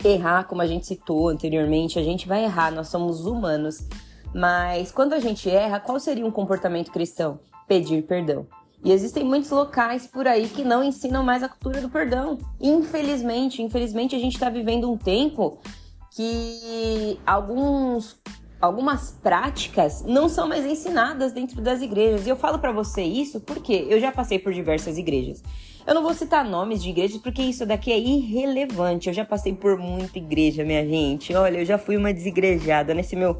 errar, 0.03 0.45
como 0.45 0.63
a 0.63 0.67
gente 0.67 0.87
citou 0.87 1.29
anteriormente, 1.29 1.99
a 1.99 2.03
gente 2.03 2.27
vai 2.27 2.45
errar, 2.45 2.73
nós 2.73 2.89
somos 2.89 3.27
humanos. 3.27 3.87
Mas 4.35 4.91
quando 4.91 5.13
a 5.13 5.21
gente 5.21 5.51
erra, 5.51 5.79
qual 5.79 6.01
seria 6.01 6.25
um 6.25 6.31
comportamento 6.31 6.91
cristão? 6.91 7.39
Pedir 7.69 8.03
perdão. 8.05 8.47
E 8.85 8.93
existem 8.93 9.25
muitos 9.25 9.51
locais 9.51 10.07
por 10.07 10.29
aí 10.29 10.47
que 10.47 10.63
não 10.63 10.85
ensinam 10.85 11.25
mais 11.25 11.43
a 11.43 11.49
cultura 11.49 11.81
do 11.81 11.89
perdão. 11.89 12.39
Infelizmente, 12.61 13.63
infelizmente 13.63 14.15
a 14.15 14.19
gente 14.19 14.35
está 14.35 14.51
vivendo 14.51 14.93
um 14.93 14.99
tempo 14.99 15.59
que 16.15 17.19
alguns 17.27 18.17
algumas 18.61 19.11
práticas 19.23 20.03
não 20.07 20.29
são 20.29 20.49
mais 20.49 20.65
ensinadas 20.65 21.33
dentro 21.33 21.61
das 21.61 21.83
igrejas. 21.83 22.27
E 22.27 22.31
eu 22.31 22.37
falo 22.37 22.59
para 22.59 22.73
você 22.73 23.03
isso 23.03 23.41
porque 23.41 23.87
eu 23.89 24.01
já 24.01 24.11
passei 24.13 24.39
por 24.39 24.53
diversas 24.53 24.97
igrejas. 24.97 25.43
Eu 25.87 25.95
não 25.95 26.03
vou 26.03 26.15
citar 26.15 26.45
nomes 26.45 26.83
de 26.83 26.91
igrejas 26.91 27.19
porque 27.19 27.43
isso 27.43 27.67
daqui 27.67 27.93
é 27.93 27.99
irrelevante. 27.99 29.09
Eu 29.09 29.15
já 29.15 29.25
passei 29.25 29.55
por 29.55 29.79
muita 29.79 30.19
igreja, 30.19 30.65
minha 30.65 30.87
gente. 30.87 31.35
Olha, 31.35 31.59
eu 31.59 31.65
já 31.65 31.77
fui 31.77 31.97
uma 31.97 32.13
desigrejada 32.13 32.95
nesse 32.95 33.17
meu 33.17 33.39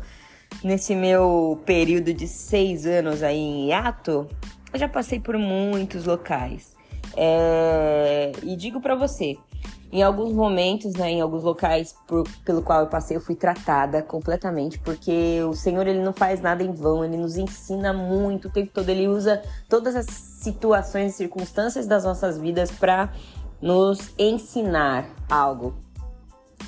nesse 0.63 0.95
meu 0.95 1.61
período 1.65 2.13
de 2.13 2.29
seis 2.29 2.87
anos 2.87 3.23
aí 3.23 3.39
em 3.39 3.69
hiato. 3.69 4.29
Eu 4.75 4.81
já 4.81 4.89
passei 4.89 5.21
por 5.21 5.39
muitos 5.39 6.05
locais. 6.05 6.75
É... 7.17 8.33
E 8.43 8.57
digo 8.57 8.81
para 8.81 8.97
você, 8.97 9.39
em 9.93 10.03
alguns 10.03 10.33
momentos, 10.33 10.95
né, 10.95 11.13
em 11.13 11.21
alguns 11.21 11.45
locais 11.45 11.95
por, 12.09 12.29
pelo 12.45 12.61
qual 12.61 12.81
eu 12.81 12.89
passei, 12.89 13.17
eu 13.17 13.21
fui 13.21 13.37
tratada 13.37 14.03
completamente, 14.03 14.77
porque 14.81 15.41
o 15.49 15.55
Senhor 15.55 15.87
ele 15.87 16.03
não 16.03 16.13
faz 16.13 16.41
nada 16.41 16.65
em 16.65 16.73
vão, 16.73 17.05
ele 17.05 17.17
nos 17.17 17.37
ensina 17.37 17.93
muito 17.93 18.49
o 18.49 18.51
tempo 18.51 18.73
todo, 18.75 18.89
ele 18.89 19.07
usa 19.07 19.41
todas 19.69 19.95
as 19.95 20.07
situações 20.07 21.15
e 21.15 21.17
circunstâncias 21.19 21.87
das 21.87 22.03
nossas 22.03 22.37
vidas 22.37 22.73
para 22.73 23.13
nos 23.63 24.13
ensinar 24.19 25.09
algo. 25.31 25.77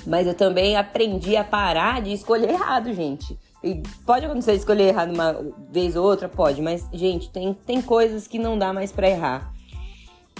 Mas 0.05 0.25
eu 0.25 0.33
também 0.33 0.77
aprendi 0.77 1.35
a 1.35 1.43
parar 1.43 2.01
de 2.01 2.13
escolher 2.13 2.51
errado, 2.51 2.93
gente. 2.93 3.37
E 3.63 3.81
pode 4.05 4.25
acontecer 4.25 4.53
escolher 4.53 4.89
errado 4.89 5.13
uma 5.13 5.35
vez 5.71 5.95
ou 5.95 6.05
outra, 6.05 6.29
pode, 6.29 6.61
mas 6.61 6.87
gente, 6.93 7.29
tem, 7.29 7.53
tem 7.65 7.81
coisas 7.81 8.27
que 8.27 8.37
não 8.37 8.57
dá 8.57 8.71
mais 8.71 8.91
para 8.91 9.09
errar. 9.09 9.53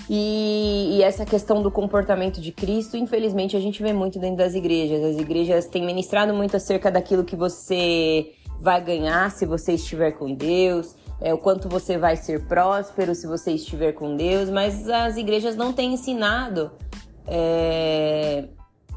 E, 0.10 0.98
e, 0.98 1.04
essa 1.04 1.26
questão 1.26 1.62
do 1.62 1.70
comportamento 1.70 2.40
de 2.40 2.52
Cristo, 2.52 2.96
infelizmente, 2.96 3.58
a 3.58 3.60
gente 3.60 3.82
vê 3.82 3.92
muito 3.92 4.20
dentro 4.20 4.38
das 4.38 4.54
igrejas. 4.54 5.04
As 5.04 5.18
igrejas 5.18 5.66
têm 5.66 5.86
ministrado 5.86 6.34
muito 6.34 6.56
acerca 6.56 6.90
daquilo 6.90 7.26
que 7.26 7.36
você 7.36 8.32
vai 8.60 8.82
ganhar 8.82 9.30
se 9.32 9.46
você 9.46 9.74
estiver 9.74 10.12
com 10.12 10.34
Deus, 10.34 10.96
é, 11.20 11.34
o 11.34 11.38
quanto 11.38 11.68
você 11.68 11.98
vai 11.98 12.16
ser 12.16 12.46
próspero 12.48 13.14
se 13.14 13.28
você 13.28 13.52
estiver 13.52 13.92
com 13.92 14.16
Deus, 14.16 14.50
mas 14.50 14.88
as 14.88 15.18
igrejas 15.18 15.56
não 15.56 15.74
têm 15.74 15.94
ensinado. 15.94 16.72
É... 17.28 18.46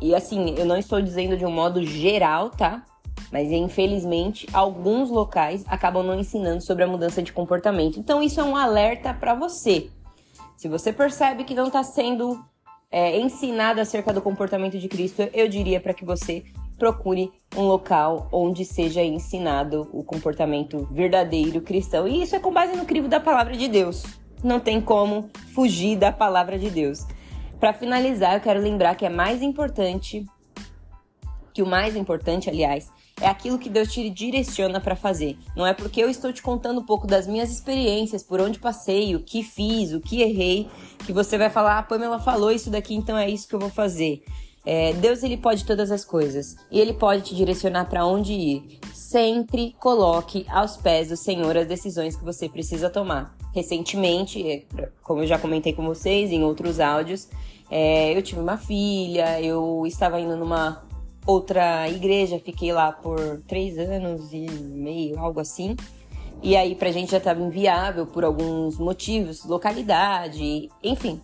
E 0.00 0.14
assim, 0.14 0.54
eu 0.56 0.64
não 0.64 0.76
estou 0.76 1.00
dizendo 1.00 1.36
de 1.36 1.44
um 1.44 1.50
modo 1.50 1.82
geral, 1.82 2.50
tá? 2.50 2.84
Mas 3.30 3.50
infelizmente, 3.52 4.46
alguns 4.52 5.10
locais 5.10 5.64
acabam 5.68 6.02
não 6.02 6.18
ensinando 6.18 6.62
sobre 6.62 6.84
a 6.84 6.87
mudança 6.87 7.22
de 7.22 7.32
comportamento. 7.32 7.99
Então, 7.99 8.22
isso 8.22 8.40
é 8.40 8.44
um 8.44 8.56
alerta 8.56 9.14
para 9.14 9.34
você 9.34 9.90
se 10.60 10.68
você 10.68 10.92
percebe 10.92 11.44
que 11.44 11.54
não 11.54 11.68
está 11.68 11.82
sendo 11.82 12.38
é, 12.90 13.18
ensinado 13.18 13.80
acerca 13.80 14.12
do 14.12 14.20
comportamento 14.20 14.78
de 14.78 14.88
Cristo, 14.88 15.22
eu 15.32 15.49
diria 15.49 15.80
para 15.80 15.94
que 15.94 16.04
você 16.04 16.44
procure 16.78 17.32
um 17.56 17.62
local 17.62 18.28
onde 18.30 18.66
seja 18.66 19.02
ensinado 19.02 19.88
o 19.90 20.04
comportamento 20.04 20.87
verdadeiro 20.92 21.62
cristão. 21.62 22.06
E 22.06 22.22
isso 22.22 22.37
é 22.37 22.38
com 22.38 22.52
base 22.52 22.76
no 22.76 22.84
crivo 22.84 23.08
da 23.08 23.18
palavra 23.18 23.56
de 23.56 23.68
Deus. 23.68 24.02
Não 24.44 24.60
tem 24.60 24.82
como 24.82 25.30
fugir 25.54 25.96
da 25.96 26.12
palavra 26.12 26.58
de 26.58 26.68
Deus. 26.68 27.06
Para 27.58 27.72
finalizar, 27.72 28.34
eu 28.34 28.42
quero 28.42 28.60
lembrar 28.60 28.96
que 28.96 29.06
é 29.06 29.10
mais 29.10 29.40
importante 29.40 30.26
que 31.54 31.62
o 31.62 31.66
mais 31.66 31.96
importante, 31.96 32.50
aliás, 32.50 32.92
é 33.20 33.28
aquilo 33.28 33.58
que 33.58 33.68
Deus 33.68 33.92
te 33.92 34.08
direciona 34.08 34.80
para 34.80 34.96
fazer. 34.96 35.36
Não 35.54 35.66
é 35.66 35.74
porque 35.74 36.02
eu 36.02 36.08
estou 36.08 36.32
te 36.32 36.42
contando 36.42 36.80
um 36.80 36.84
pouco 36.84 37.06
das 37.06 37.26
minhas 37.26 37.50
experiências, 37.50 38.22
por 38.22 38.40
onde 38.40 38.58
passei, 38.58 39.14
o 39.14 39.20
que 39.20 39.42
fiz, 39.42 39.92
o 39.92 40.00
que 40.00 40.22
errei, 40.22 40.68
que 41.04 41.12
você 41.12 41.36
vai 41.36 41.50
falar, 41.50 41.78
ah, 41.78 41.82
Pamela 41.82 42.18
falou 42.18 42.50
isso 42.50 42.70
daqui, 42.70 42.94
então 42.94 43.16
é 43.16 43.28
isso 43.28 43.46
que 43.46 43.54
eu 43.54 43.60
vou 43.60 43.70
fazer. 43.70 44.22
É, 44.64 44.92
Deus 44.94 45.22
ele 45.22 45.36
pode 45.36 45.64
todas 45.64 45.90
as 45.90 46.04
coisas 46.04 46.56
e 46.70 46.78
ele 46.78 46.92
pode 46.92 47.22
te 47.22 47.34
direcionar 47.34 47.86
para 47.86 48.04
onde 48.04 48.32
ir. 48.32 48.78
Sempre 48.92 49.74
coloque 49.78 50.44
aos 50.48 50.76
pés 50.76 51.08
do 51.08 51.16
Senhor 51.16 51.56
as 51.56 51.66
decisões 51.66 52.14
que 52.14 52.24
você 52.24 52.48
precisa 52.48 52.90
tomar. 52.90 53.34
Recentemente, 53.54 54.64
é, 54.78 54.88
como 55.02 55.22
eu 55.22 55.26
já 55.26 55.38
comentei 55.38 55.72
com 55.72 55.84
vocês 55.84 56.30
em 56.30 56.44
outros 56.44 56.78
áudios, 56.78 57.28
é, 57.70 58.16
eu 58.16 58.22
tive 58.22 58.40
uma 58.40 58.58
filha, 58.58 59.40
eu 59.40 59.84
estava 59.86 60.20
indo 60.20 60.36
numa 60.36 60.82
outra 61.30 61.88
igreja, 61.88 62.38
fiquei 62.38 62.72
lá 62.72 62.92
por 62.92 63.42
três 63.46 63.78
anos 63.78 64.32
e 64.32 64.46
meio, 64.50 65.18
algo 65.18 65.40
assim. 65.40 65.76
E 66.42 66.56
aí 66.56 66.75
pra 66.75 66.90
gente 66.90 67.10
já 67.10 67.18
estava 67.18 67.40
inviável 67.40 68.06
por 68.06 68.25
alguns 68.25 68.78
motivos, 68.78 69.44
localidade, 69.44 70.68
enfim. 70.82 71.20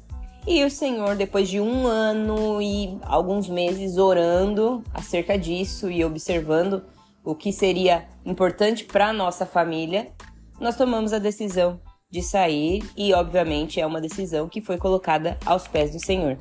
E 0.46 0.64
o 0.64 0.70
Senhor, 0.70 1.16
depois 1.16 1.48
de 1.48 1.58
um 1.60 1.86
ano 1.86 2.62
e 2.62 2.96
alguns 3.02 3.48
meses 3.48 3.96
orando 3.96 4.82
acerca 4.94 5.36
disso 5.36 5.90
e 5.90 6.04
observando 6.04 6.84
o 7.24 7.34
que 7.34 7.52
seria 7.52 8.06
importante 8.24 8.84
para 8.84 9.12
nossa 9.12 9.44
família, 9.44 10.12
nós 10.60 10.76
tomamos 10.76 11.12
a 11.12 11.18
decisão 11.18 11.80
de 12.08 12.22
sair 12.22 12.84
e, 12.96 13.12
obviamente, 13.12 13.80
é 13.80 13.86
uma 13.86 14.00
decisão 14.00 14.48
que 14.48 14.60
foi 14.60 14.78
colocada 14.78 15.36
aos 15.44 15.66
pés 15.66 15.90
do 15.90 15.98
Senhor. 15.98 16.38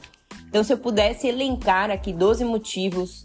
Então, 0.47 0.63
se 0.63 0.71
eu 0.71 0.77
pudesse 0.77 1.27
elencar 1.27 1.89
aqui 1.89 2.13
12 2.13 2.45
motivos 2.45 3.24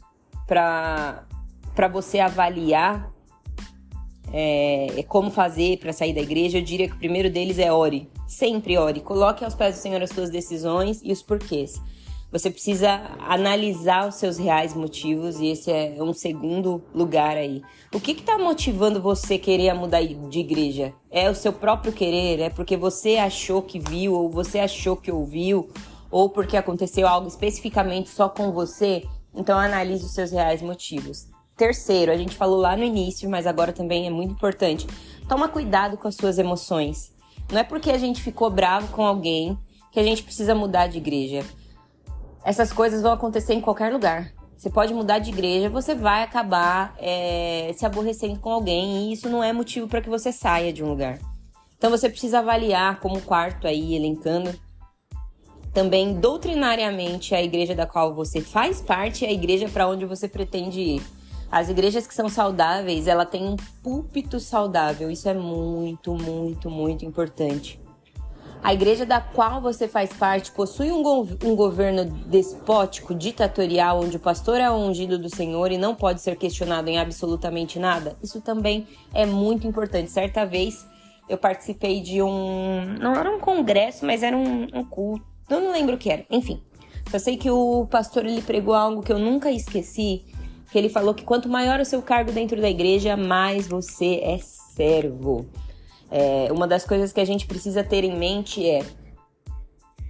para 0.50 1.86
você 1.92 2.18
avaliar 2.18 3.08
é, 4.32 5.04
como 5.06 5.30
fazer 5.30 5.78
para 5.78 5.92
sair 5.92 6.12
da 6.12 6.20
igreja, 6.20 6.58
eu 6.58 6.62
diria 6.62 6.88
que 6.88 6.94
o 6.94 6.98
primeiro 6.98 7.30
deles 7.30 7.56
é 7.56 7.72
ore. 7.72 8.10
Sempre 8.26 8.76
ore. 8.76 9.00
Coloque 9.00 9.44
aos 9.44 9.54
pés 9.54 9.76
do 9.76 9.80
Senhor 9.80 10.02
as 10.02 10.10
suas 10.10 10.28
decisões 10.28 11.00
e 11.04 11.12
os 11.12 11.22
porquês. 11.22 11.80
Você 12.32 12.50
precisa 12.50 13.16
analisar 13.20 14.08
os 14.08 14.16
seus 14.16 14.38
reais 14.38 14.74
motivos 14.74 15.38
e 15.38 15.48
esse 15.48 15.70
é 15.70 15.96
um 16.00 16.12
segundo 16.12 16.82
lugar 16.92 17.36
aí. 17.36 17.62
O 17.94 18.00
que 18.00 18.12
está 18.12 18.36
motivando 18.36 19.00
você 19.00 19.38
querer 19.38 19.72
mudar 19.74 20.02
de 20.02 20.38
igreja? 20.40 20.92
É 21.10 21.30
o 21.30 21.34
seu 21.34 21.52
próprio 21.52 21.92
querer? 21.92 22.40
É 22.40 22.50
porque 22.50 22.76
você 22.76 23.16
achou 23.16 23.62
que 23.62 23.78
viu 23.78 24.14
ou 24.14 24.30
você 24.30 24.58
achou 24.58 24.96
que 24.96 25.10
ouviu? 25.12 25.70
Ou 26.08 26.28
porque 26.28 26.56
aconteceu 26.56 27.06
algo 27.06 27.28
especificamente 27.28 28.08
só 28.08 28.28
com 28.28 28.50
você? 28.52 29.04
Então 29.34 29.58
analise 29.58 30.04
os 30.04 30.12
seus 30.12 30.30
reais 30.30 30.62
motivos. 30.62 31.28
Terceiro, 31.56 32.10
a 32.10 32.16
gente 32.16 32.34
falou 32.36 32.58
lá 32.58 32.76
no 32.76 32.84
início, 32.84 33.28
mas 33.28 33.46
agora 33.46 33.72
também 33.72 34.06
é 34.06 34.10
muito 34.10 34.32
importante. 34.32 34.86
Toma 35.28 35.48
cuidado 35.48 35.96
com 35.96 36.08
as 36.08 36.14
suas 36.14 36.38
emoções. 36.38 37.12
Não 37.52 37.58
é 37.58 37.64
porque 37.64 37.90
a 37.90 37.98
gente 37.98 38.22
ficou 38.22 38.50
bravo 38.50 38.88
com 38.88 39.04
alguém 39.04 39.58
que 39.92 40.00
a 40.00 40.02
gente 40.02 40.22
precisa 40.22 40.54
mudar 40.54 40.86
de 40.86 40.98
igreja. 40.98 41.44
Essas 42.44 42.72
coisas 42.72 43.02
vão 43.02 43.12
acontecer 43.12 43.54
em 43.54 43.60
qualquer 43.60 43.92
lugar. 43.92 44.32
Você 44.56 44.70
pode 44.70 44.92
mudar 44.92 45.18
de 45.18 45.30
igreja, 45.30 45.70
você 45.70 45.94
vai 45.94 46.22
acabar 46.22 46.94
é, 46.98 47.72
se 47.76 47.84
aborrecendo 47.86 48.38
com 48.40 48.50
alguém 48.50 49.08
e 49.08 49.12
isso 49.12 49.28
não 49.28 49.42
é 49.42 49.52
motivo 49.52 49.88
para 49.88 50.00
que 50.00 50.08
você 50.08 50.32
saia 50.32 50.72
de 50.72 50.84
um 50.84 50.88
lugar. 50.88 51.18
Então 51.76 51.90
você 51.90 52.10
precisa 52.10 52.40
avaliar 52.40 53.00
como 53.00 53.22
quarto 53.22 53.66
aí, 53.66 53.94
elencando 53.94 54.54
também 55.72 56.14
doutrinariamente 56.14 57.34
a 57.34 57.42
igreja 57.42 57.74
da 57.74 57.86
qual 57.86 58.14
você 58.14 58.40
faz 58.40 58.80
parte 58.80 59.24
é 59.24 59.28
a 59.28 59.32
igreja 59.32 59.68
para 59.68 59.88
onde 59.88 60.04
você 60.04 60.28
pretende 60.28 60.80
ir. 60.80 61.02
As 61.50 61.68
igrejas 61.68 62.06
que 62.06 62.14
são 62.14 62.28
saudáveis, 62.28 63.08
ela 63.08 63.26
tem 63.26 63.44
um 63.44 63.56
púlpito 63.82 64.38
saudável. 64.38 65.10
Isso 65.10 65.28
é 65.28 65.34
muito, 65.34 66.14
muito, 66.14 66.70
muito 66.70 67.04
importante. 67.04 67.80
A 68.62 68.74
igreja 68.74 69.06
da 69.06 69.20
qual 69.20 69.60
você 69.60 69.88
faz 69.88 70.12
parte 70.12 70.52
possui 70.52 70.92
um, 70.92 71.02
go 71.02 71.26
um 71.44 71.56
governo 71.56 72.04
despótico, 72.04 73.14
ditatorial, 73.14 74.00
onde 74.00 74.16
o 74.16 74.20
pastor 74.20 74.60
é 74.60 74.70
o 74.70 74.74
ungido 74.74 75.18
do 75.18 75.34
Senhor 75.34 75.72
e 75.72 75.78
não 75.78 75.94
pode 75.94 76.20
ser 76.20 76.36
questionado 76.36 76.88
em 76.88 76.98
absolutamente 76.98 77.78
nada. 77.78 78.16
Isso 78.22 78.40
também 78.40 78.86
é 79.14 79.24
muito 79.24 79.66
importante. 79.66 80.10
Certa 80.10 80.44
vez 80.44 80.86
eu 81.26 81.38
participei 81.38 82.00
de 82.00 82.22
um. 82.22 82.96
Não 83.00 83.14
era 83.14 83.30
um 83.30 83.40
congresso, 83.40 84.04
mas 84.04 84.22
era 84.22 84.36
um, 84.36 84.68
um 84.74 84.84
culto 84.84 85.29
eu 85.56 85.60
não 85.60 85.72
lembro 85.72 85.94
o 85.94 85.98
que 85.98 86.10
era. 86.10 86.24
Enfim. 86.30 86.60
Só 87.10 87.18
sei 87.18 87.36
que 87.36 87.50
o 87.50 87.86
pastor 87.86 88.24
ele 88.24 88.42
pregou 88.42 88.74
algo 88.74 89.02
que 89.02 89.12
eu 89.12 89.18
nunca 89.18 89.50
esqueci. 89.50 90.24
Que 90.70 90.78
ele 90.78 90.88
falou 90.88 91.12
que 91.12 91.24
quanto 91.24 91.48
maior 91.48 91.80
o 91.80 91.84
seu 91.84 92.00
cargo 92.00 92.30
dentro 92.30 92.60
da 92.60 92.70
igreja, 92.70 93.16
mais 93.16 93.66
você 93.66 94.20
é 94.22 94.38
servo. 94.38 95.46
É, 96.10 96.48
uma 96.52 96.66
das 96.66 96.84
coisas 96.84 97.12
que 97.12 97.20
a 97.20 97.24
gente 97.24 97.46
precisa 97.46 97.82
ter 97.82 98.04
em 98.04 98.16
mente 98.16 98.68
é 98.68 98.84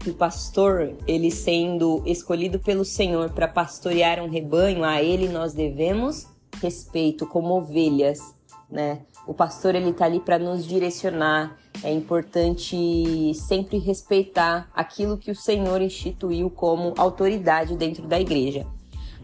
que 0.01 0.11
o 0.11 0.15
pastor, 0.15 0.95
ele 1.07 1.31
sendo 1.31 2.03
escolhido 2.07 2.59
pelo 2.59 2.85
Senhor 2.85 3.31
para 3.31 3.47
pastorear 3.47 4.19
um 4.23 4.29
rebanho, 4.29 4.83
a 4.83 5.03
ele 5.03 5.29
nós 5.29 5.53
devemos 5.53 6.27
respeito 6.63 7.27
como 7.27 7.55
ovelhas, 7.55 8.35
né? 8.71 9.03
O 9.31 9.33
pastor 9.33 9.77
ele 9.77 9.93
tá 9.93 10.07
ali 10.07 10.19
para 10.19 10.41
nos 10.41 10.67
direcionar, 10.67 11.57
é 11.85 11.93
importante 11.93 13.33
sempre 13.33 13.79
respeitar 13.79 14.69
aquilo 14.75 15.17
que 15.17 15.31
o 15.31 15.37
Senhor 15.37 15.81
instituiu 15.81 16.51
como 16.51 16.95
autoridade 16.99 17.77
dentro 17.77 18.09
da 18.09 18.19
igreja. 18.19 18.67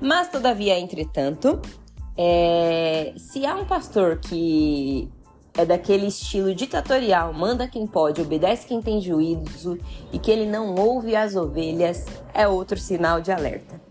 Mas, 0.00 0.28
todavia, 0.28 0.78
entretanto, 0.78 1.60
é, 2.16 3.14
se 3.16 3.44
há 3.44 3.56
um 3.56 3.64
pastor 3.64 4.20
que 4.20 5.10
é 5.58 5.64
daquele 5.64 6.06
estilo 6.06 6.54
ditatorial, 6.54 7.32
manda 7.32 7.66
quem 7.66 7.84
pode, 7.84 8.20
obedece 8.20 8.64
quem 8.64 8.80
tem 8.80 9.00
juízo 9.00 9.76
e 10.12 10.20
que 10.20 10.30
ele 10.30 10.46
não 10.46 10.76
ouve 10.76 11.16
as 11.16 11.34
ovelhas, 11.34 12.06
é 12.32 12.46
outro 12.46 12.78
sinal 12.78 13.20
de 13.20 13.32
alerta. 13.32 13.85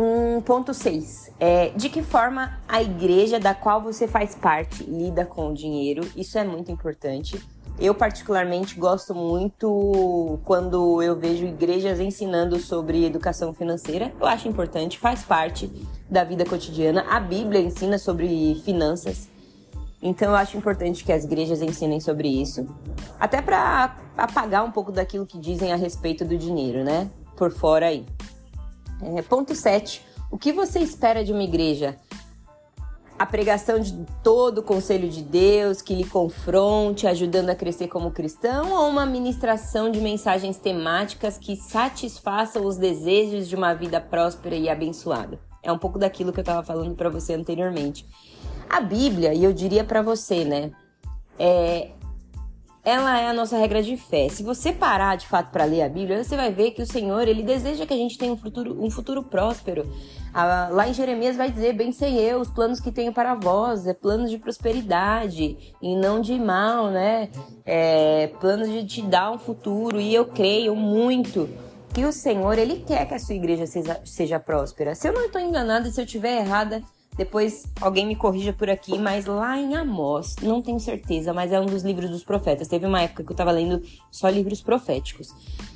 Um 0.00 0.40
ponto 0.40 0.72
6. 0.72 1.32
É, 1.40 1.70
de 1.70 1.88
que 1.88 2.04
forma 2.04 2.56
a 2.68 2.80
igreja 2.80 3.40
da 3.40 3.52
qual 3.52 3.82
você 3.82 4.06
faz 4.06 4.32
parte 4.32 4.84
lida 4.84 5.26
com 5.26 5.48
o 5.48 5.52
dinheiro? 5.52 6.08
Isso 6.14 6.38
é 6.38 6.44
muito 6.44 6.70
importante. 6.70 7.44
Eu, 7.80 7.92
particularmente, 7.92 8.78
gosto 8.78 9.12
muito 9.12 10.38
quando 10.44 11.02
eu 11.02 11.16
vejo 11.16 11.44
igrejas 11.44 11.98
ensinando 11.98 12.60
sobre 12.60 13.04
educação 13.04 13.52
financeira. 13.52 14.12
Eu 14.20 14.26
acho 14.28 14.46
importante, 14.46 15.00
faz 15.00 15.24
parte 15.24 15.68
da 16.08 16.22
vida 16.22 16.44
cotidiana. 16.44 17.04
A 17.10 17.18
Bíblia 17.18 17.60
ensina 17.60 17.98
sobre 17.98 18.54
finanças. 18.64 19.28
Então 20.00 20.28
eu 20.28 20.36
acho 20.36 20.56
importante 20.56 21.02
que 21.02 21.12
as 21.12 21.24
igrejas 21.24 21.60
ensinem 21.60 21.98
sobre 21.98 22.28
isso, 22.28 22.68
até 23.18 23.42
para 23.42 23.96
apagar 24.16 24.64
um 24.64 24.70
pouco 24.70 24.92
daquilo 24.92 25.26
que 25.26 25.40
dizem 25.40 25.72
a 25.72 25.76
respeito 25.76 26.24
do 26.24 26.38
dinheiro, 26.38 26.84
né? 26.84 27.10
Por 27.36 27.50
fora 27.50 27.86
aí. 27.86 28.06
É, 29.02 29.22
ponto 29.22 29.54
7. 29.54 30.04
O 30.30 30.36
que 30.36 30.52
você 30.52 30.80
espera 30.80 31.24
de 31.24 31.32
uma 31.32 31.42
igreja? 31.42 31.96
A 33.18 33.26
pregação 33.26 33.80
de 33.80 34.06
todo 34.22 34.58
o 34.58 34.62
conselho 34.62 35.08
de 35.08 35.22
Deus 35.22 35.82
que 35.82 35.94
lhe 35.94 36.04
confronte, 36.04 37.06
ajudando 37.06 37.50
a 37.50 37.54
crescer 37.54 37.88
como 37.88 38.12
cristão, 38.12 38.72
ou 38.72 38.88
uma 38.88 39.04
ministração 39.04 39.90
de 39.90 40.00
mensagens 40.00 40.56
temáticas 40.56 41.36
que 41.36 41.56
satisfaçam 41.56 42.64
os 42.64 42.76
desejos 42.76 43.48
de 43.48 43.56
uma 43.56 43.74
vida 43.74 44.00
próspera 44.00 44.54
e 44.54 44.68
abençoada? 44.68 45.38
É 45.62 45.72
um 45.72 45.78
pouco 45.78 45.98
daquilo 45.98 46.32
que 46.32 46.38
eu 46.38 46.42
estava 46.42 46.62
falando 46.62 46.94
para 46.94 47.08
você 47.08 47.34
anteriormente. 47.34 48.06
A 48.70 48.80
Bíblia, 48.80 49.34
e 49.34 49.42
eu 49.42 49.52
diria 49.52 49.82
para 49.82 50.00
você, 50.02 50.44
né? 50.44 50.70
É, 51.38 51.90
ela 52.84 53.20
é 53.20 53.28
a 53.28 53.32
nossa 53.32 53.58
regra 53.58 53.82
de 53.82 53.96
fé. 53.96 54.28
Se 54.28 54.42
você 54.42 54.72
parar 54.72 55.16
de 55.16 55.26
fato 55.26 55.50
para 55.50 55.64
ler 55.64 55.82
a 55.82 55.88
Bíblia, 55.88 56.22
você 56.22 56.36
vai 56.36 56.52
ver 56.52 56.70
que 56.70 56.82
o 56.82 56.86
Senhor 56.86 57.26
ele 57.26 57.42
deseja 57.42 57.84
que 57.84 57.92
a 57.92 57.96
gente 57.96 58.16
tenha 58.16 58.32
um 58.32 58.36
futuro, 58.36 58.82
um 58.82 58.90
futuro 58.90 59.22
próspero. 59.22 59.90
Lá 60.34 60.88
em 60.88 60.94
Jeremias 60.94 61.36
vai 61.36 61.50
dizer: 61.50 61.74
Bem 61.74 61.92
sei 61.92 62.18
eu, 62.18 62.40
os 62.40 62.48
planos 62.48 62.80
que 62.80 62.92
tenho 62.92 63.12
para 63.12 63.34
vós, 63.34 63.86
é 63.86 63.92
planos 63.92 64.30
de 64.30 64.38
prosperidade 64.38 65.74
e 65.82 65.96
não 65.96 66.20
de 66.20 66.38
mal, 66.38 66.90
né? 66.90 67.28
É, 67.66 68.28
planos 68.40 68.68
de 68.68 68.86
te 68.86 69.02
dar 69.02 69.32
um 69.32 69.38
futuro. 69.38 70.00
E 70.00 70.14
eu 70.14 70.26
creio 70.26 70.74
muito 70.76 71.48
que 71.92 72.04
o 72.04 72.12
Senhor 72.12 72.58
ele 72.58 72.84
quer 72.86 73.06
que 73.06 73.14
a 73.14 73.18
sua 73.18 73.34
igreja 73.34 73.66
seja, 73.66 74.00
seja 74.04 74.38
próspera. 74.38 74.94
Se 74.94 75.08
eu 75.08 75.12
não 75.12 75.26
estou 75.26 75.40
enganada, 75.40 75.90
se 75.90 76.00
eu 76.00 76.04
estiver 76.04 76.40
errada, 76.40 76.82
depois 77.18 77.66
alguém 77.80 78.06
me 78.06 78.14
corrija 78.14 78.52
por 78.52 78.70
aqui, 78.70 78.96
mas 78.96 79.26
lá 79.26 79.58
em 79.58 79.74
Amós, 79.74 80.36
não 80.40 80.62
tenho 80.62 80.78
certeza, 80.78 81.34
mas 81.34 81.50
é 81.50 81.60
um 81.60 81.66
dos 81.66 81.82
livros 81.82 82.08
dos 82.08 82.22
profetas. 82.22 82.68
Teve 82.68 82.86
uma 82.86 83.02
época 83.02 83.24
que 83.24 83.30
eu 83.30 83.34
estava 83.34 83.50
lendo 83.50 83.82
só 84.08 84.28
livros 84.28 84.62
proféticos. 84.62 85.34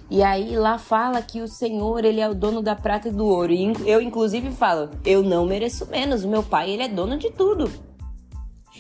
E 0.09 0.23
aí 0.23 0.57
lá 0.57 0.79
fala 0.79 1.21
que 1.21 1.41
o 1.41 1.49
Senhor, 1.49 2.05
ele 2.05 2.21
é 2.21 2.29
o 2.29 2.35
dono 2.35 2.63
da 2.63 2.77
prata 2.77 3.09
e 3.09 3.11
do 3.11 3.27
ouro. 3.27 3.53
E 3.53 3.75
eu 3.85 4.01
inclusive 4.01 4.53
falo, 4.53 4.89
eu 5.05 5.25
não 5.25 5.45
mereço 5.45 5.85
menos, 5.87 6.23
o 6.23 6.29
meu 6.29 6.45
pai, 6.45 6.71
ele 6.71 6.85
é 6.85 6.89
dono 6.89 7.19
de 7.19 7.29
tudo. 7.29 7.69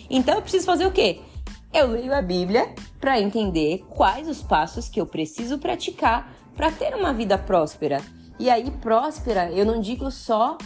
Então 0.09 0.37
eu 0.37 0.43
preciso 0.43 0.65
fazer 0.65 0.87
o 0.87 0.93
quê? 0.93 1.19
Eu 1.75 1.89
leio 1.89 2.15
a 2.15 2.23
Bíblia 2.23 2.73
para 3.01 3.21
entender 3.21 3.85
quais 3.89 4.29
os 4.29 4.41
passos 4.41 4.89
que 4.89 5.01
eu 5.01 5.07
preciso 5.07 5.59
praticar 5.59 6.33
para 6.55 6.71
ter 6.71 6.95
uma 6.95 7.13
vida 7.13 7.37
próspera. 7.37 8.01
E 8.39 8.49
aí 8.49 8.71
próspera, 8.71 9.51
eu 9.51 9.67
não 9.67 9.81
digo 9.81 10.13
só 10.13 10.57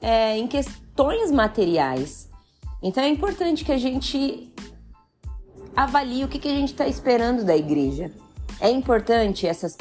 é, 0.00 0.36
em 0.36 0.46
questões 0.46 1.30
materiais. 1.30 2.28
Então 2.82 3.02
é 3.02 3.08
importante 3.08 3.64
que 3.64 3.72
a 3.72 3.78
gente 3.78 4.52
avalie 5.76 6.24
o 6.24 6.28
que, 6.28 6.38
que 6.38 6.48
a 6.48 6.54
gente 6.54 6.72
está 6.72 6.86
esperando 6.86 7.44
da 7.44 7.56
igreja. 7.56 8.10
É 8.60 8.70
importante 8.70 9.46
essas, 9.46 9.76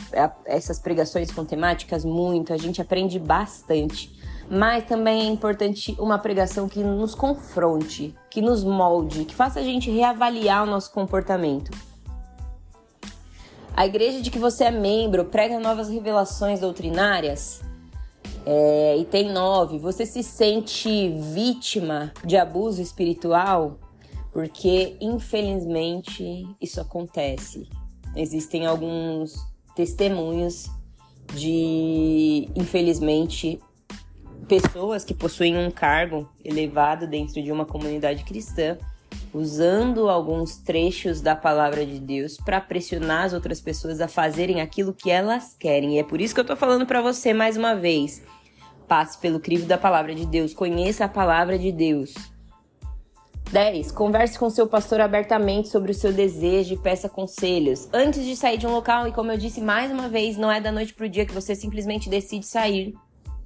essas 0.45 0.79
pregações 0.79 1.31
com 1.31 1.43
temáticas 1.43 2.05
muito, 2.05 2.53
a 2.53 2.57
gente 2.57 2.81
aprende 2.81 3.17
bastante. 3.17 4.15
Mas 4.49 4.85
também 4.85 5.21
é 5.21 5.25
importante 5.25 5.95
uma 5.99 6.17
pregação 6.17 6.69
que 6.69 6.79
nos 6.79 7.13
confronte, 7.13 8.15
que 8.29 8.41
nos 8.41 8.63
molde, 8.63 9.25
que 9.25 9.35
faça 9.35 9.59
a 9.59 9.63
gente 9.63 9.91
reavaliar 9.91 10.63
o 10.63 10.65
nosso 10.65 10.91
comportamento. 10.91 11.71
A 13.75 13.85
igreja 13.85 14.21
de 14.21 14.31
que 14.31 14.39
você 14.39 14.65
é 14.65 14.71
membro 14.71 15.25
prega 15.25 15.59
novas 15.59 15.89
revelações 15.89 16.61
doutrinárias? 16.61 17.61
É, 18.49 18.95
item 18.97 19.33
9, 19.33 19.77
você 19.77 20.05
se 20.05 20.23
sente 20.23 21.09
vítima 21.33 22.13
de 22.23 22.37
abuso 22.37 22.81
espiritual? 22.81 23.77
Porque, 24.31 24.95
infelizmente, 25.01 26.47
isso 26.61 26.79
acontece. 26.79 27.67
Existem 28.15 28.65
alguns 28.65 29.35
testemunhos 29.75 30.69
de, 31.33 32.47
infelizmente, 32.55 33.59
pessoas 34.47 35.03
que 35.03 35.13
possuem 35.13 35.57
um 35.57 35.69
cargo 35.69 36.29
elevado 36.41 37.05
dentro 37.05 37.43
de 37.43 37.51
uma 37.51 37.65
comunidade 37.65 38.23
cristã, 38.23 38.77
usando 39.33 40.07
alguns 40.07 40.55
trechos 40.55 41.19
da 41.19 41.35
palavra 41.35 41.85
de 41.85 41.99
Deus 41.99 42.37
para 42.37 42.61
pressionar 42.61 43.25
as 43.25 43.33
outras 43.33 43.59
pessoas 43.59 43.99
a 43.99 44.07
fazerem 44.07 44.61
aquilo 44.61 44.93
que 44.93 45.11
elas 45.11 45.53
querem. 45.59 45.95
E 45.95 45.99
é 45.99 46.03
por 46.03 46.21
isso 46.21 46.33
que 46.33 46.39
eu 46.39 46.45
tô 46.45 46.55
falando 46.55 46.85
para 46.85 47.01
você 47.01 47.33
mais 47.33 47.57
uma 47.57 47.75
vez 47.75 48.23
Passe 48.87 49.17
pelo 49.17 49.39
crivo 49.39 49.65
da 49.65 49.77
palavra 49.77 50.15
de 50.15 50.25
Deus, 50.25 50.53
conheça 50.53 51.05
a 51.05 51.09
palavra 51.09 51.59
de 51.59 51.71
Deus. 51.71 52.13
10. 53.51 53.91
Converse 53.91 54.37
com 54.37 54.49
seu 54.49 54.67
pastor 54.67 55.01
abertamente 55.01 55.69
sobre 55.69 55.91
o 55.91 55.95
seu 55.95 56.11
desejo 56.11 56.73
e 56.73 56.77
peça 56.77 57.07
conselhos. 57.07 57.87
Antes 57.93 58.25
de 58.25 58.35
sair 58.35 58.57
de 58.57 58.67
um 58.67 58.71
local, 58.71 59.07
e 59.07 59.11
como 59.11 59.31
eu 59.31 59.37
disse 59.37 59.61
mais 59.61 59.91
uma 59.91 60.09
vez, 60.09 60.37
não 60.37 60.51
é 60.51 60.59
da 60.59 60.71
noite 60.71 60.93
pro 60.93 61.07
dia 61.07 61.25
que 61.25 61.33
você 61.33 61.55
simplesmente 61.55 62.09
decide 62.09 62.45
sair. 62.45 62.93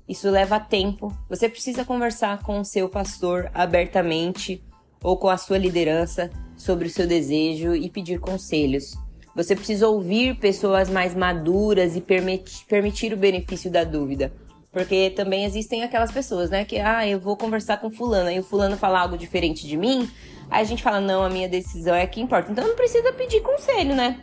Isso 0.08 0.30
leva 0.30 0.60
tempo. 0.60 1.16
Você 1.30 1.48
precisa 1.48 1.86
conversar 1.86 2.44
com 2.44 2.60
o 2.60 2.66
seu 2.66 2.90
pastor 2.90 3.50
abertamente 3.54 4.64
ou 5.04 5.18
com 5.18 5.30
a 5.30 5.38
sua 5.38 5.58
liderança 5.58 6.30
sobre 6.56 6.88
o 6.88 6.92
seu 6.92 7.08
desejo 7.08 7.76
e 7.76 7.90
pedir 7.90 8.20
conselhos. 8.20 8.96
Você 9.36 9.56
precisa 9.56 9.88
ouvir 9.88 10.38
pessoas 10.40 10.90
mais 10.90 11.16
maduras 11.16 11.96
e 11.96 12.02
permitir 12.02 13.14
o 13.14 13.18
benefício 13.18 13.72
da 13.72 13.84
dúvida. 13.84 14.34
Porque 14.72 15.10
também 15.10 15.44
existem 15.44 15.84
aquelas 15.84 16.12
pessoas, 16.12 16.50
né? 16.50 16.64
Que, 16.64 16.80
ah, 16.80 17.08
eu 17.08 17.20
vou 17.20 17.36
conversar 17.36 17.78
com 17.78 17.92
fulano, 17.92 18.30
aí 18.30 18.40
o 18.40 18.44
fulano 18.44 18.78
fala 18.78 19.02
algo 19.02 19.18
diferente 19.18 19.68
de 19.68 19.76
mim, 19.76 20.10
aí 20.50 20.62
a 20.62 20.66
gente 20.66 20.82
fala, 20.82 21.02
não, 21.02 21.24
a 21.24 21.30
minha 21.30 21.50
decisão 21.50 21.94
é 21.94 22.08
que 22.08 22.22
importa. 22.22 22.52
Então 22.52 22.68
não 22.68 22.76
precisa 22.76 23.12
pedir 23.14 23.42
conselho, 23.42 23.96
né? 23.96 24.22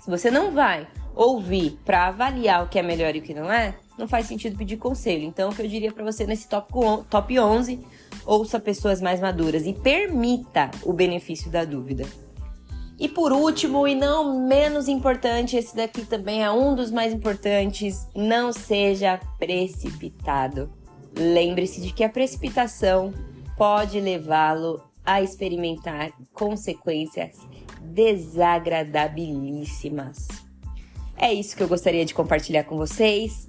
Se 0.00 0.10
você 0.10 0.30
não 0.30 0.50
vai 0.52 0.88
ouvir 1.14 1.78
para 1.84 2.06
avaliar 2.06 2.64
o 2.64 2.68
que 2.68 2.78
é 2.78 2.82
melhor 2.82 3.14
e 3.14 3.18
o 3.18 3.22
que 3.22 3.34
não 3.34 3.52
é, 3.52 3.76
não 3.98 4.06
faz 4.06 4.26
sentido 4.26 4.56
pedir 4.56 4.76
conselho. 4.76 5.24
Então, 5.24 5.50
o 5.50 5.54
que 5.54 5.60
eu 5.60 5.68
diria 5.68 5.92
para 5.92 6.04
você 6.04 6.24
nesse 6.24 6.48
top, 6.48 6.72
top 7.10 7.38
11, 7.38 7.80
ouça 8.24 8.60
pessoas 8.60 9.02
mais 9.02 9.20
maduras 9.20 9.66
e 9.66 9.72
permita 9.72 10.70
o 10.84 10.92
benefício 10.92 11.50
da 11.50 11.64
dúvida. 11.64 12.06
E 12.98 13.08
por 13.08 13.32
último, 13.32 13.86
e 13.86 13.94
não 13.94 14.44
menos 14.46 14.88
importante, 14.88 15.56
esse 15.56 15.76
daqui 15.76 16.04
também 16.04 16.42
é 16.42 16.50
um 16.50 16.74
dos 16.74 16.90
mais 16.90 17.12
importantes: 17.12 18.08
não 18.14 18.52
seja 18.52 19.20
precipitado. 19.38 20.72
Lembre-se 21.16 21.80
de 21.80 21.92
que 21.92 22.02
a 22.02 22.08
precipitação 22.08 23.14
pode 23.56 24.00
levá-lo 24.00 24.82
a 25.04 25.22
experimentar 25.22 26.10
consequências 26.32 27.36
desagradabilíssimas. 27.80 30.26
É 31.16 31.32
isso 31.32 31.56
que 31.56 31.62
eu 31.62 31.68
gostaria 31.68 32.04
de 32.04 32.14
compartilhar 32.14 32.64
com 32.64 32.76
vocês. 32.76 33.48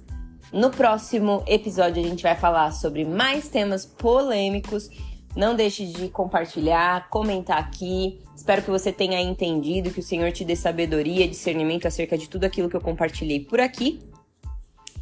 No 0.52 0.70
próximo 0.70 1.44
episódio, 1.46 2.02
a 2.02 2.06
gente 2.06 2.22
vai 2.22 2.34
falar 2.34 2.72
sobre 2.72 3.04
mais 3.04 3.48
temas 3.48 3.84
polêmicos 3.86 4.90
não 5.36 5.54
deixe 5.54 5.86
de 5.86 6.08
compartilhar, 6.08 7.08
comentar 7.08 7.58
aqui. 7.58 8.20
Espero 8.34 8.62
que 8.62 8.70
você 8.70 8.92
tenha 8.92 9.20
entendido, 9.20 9.90
que 9.90 10.00
o 10.00 10.02
Senhor 10.02 10.32
te 10.32 10.44
dê 10.44 10.56
sabedoria, 10.56 11.28
discernimento 11.28 11.86
acerca 11.86 12.16
de 12.18 12.28
tudo 12.28 12.44
aquilo 12.44 12.68
que 12.68 12.76
eu 12.76 12.80
compartilhei 12.80 13.40
por 13.40 13.60
aqui. 13.60 14.00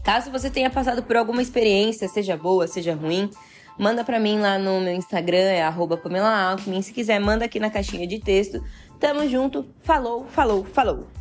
Caso 0.03 0.31
você 0.31 0.51
tenha 0.51 0.71
passado 0.71 1.03
por 1.03 1.17
alguma 1.17 1.43
experiência, 1.43 2.09
seja 2.09 2.37
boa, 2.37 2.67
seja 2.67 2.95
ruim, 2.95 3.31
manda 3.79 4.05
para 4.05 4.19
mim 4.19 4.39
lá 4.39 4.59
no 4.59 4.81
meu 4.81 4.95
Instagram, 4.95 5.37
é 5.37 5.63
@pamela_alckmin. 6.03 6.83
Se 6.83 6.93
quiser, 6.93 7.19
manda 7.21 7.45
aqui 7.45 7.61
na 7.61 7.71
caixinha 7.71 8.07
de 8.07 8.19
texto. 8.19 8.63
Tamo 8.99 9.29
junto. 9.29 9.67
Falou, 9.83 10.27
falou, 10.27 10.65
falou. 10.65 11.18